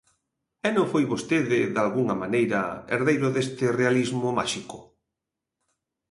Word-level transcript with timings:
E 0.67 0.69
non 0.75 0.89
foi 0.91 1.03
vostede, 1.13 1.59
dalgunha 1.75 2.15
maneira, 2.23 2.59
herdeiro 2.91 3.27
deste 3.35 3.65
realismo 3.79 4.27
máxico? 4.39 4.77